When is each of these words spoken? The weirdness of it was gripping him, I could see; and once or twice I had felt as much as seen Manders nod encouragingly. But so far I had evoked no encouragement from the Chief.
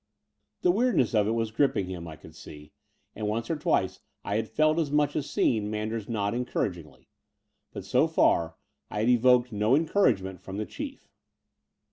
The 0.63 0.71
weirdness 0.71 1.13
of 1.13 1.27
it 1.27 1.33
was 1.35 1.51
gripping 1.51 1.85
him, 1.85 2.07
I 2.07 2.15
could 2.15 2.33
see; 2.33 2.71
and 3.15 3.27
once 3.27 3.51
or 3.51 3.55
twice 3.55 3.99
I 4.25 4.35
had 4.37 4.49
felt 4.49 4.79
as 4.79 4.89
much 4.89 5.15
as 5.15 5.29
seen 5.29 5.69
Manders 5.69 6.09
nod 6.09 6.33
encouragingly. 6.33 7.07
But 7.71 7.85
so 7.85 8.07
far 8.07 8.55
I 8.89 9.01
had 9.01 9.09
evoked 9.09 9.51
no 9.51 9.75
encouragement 9.75 10.41
from 10.41 10.57
the 10.57 10.65
Chief. 10.65 11.07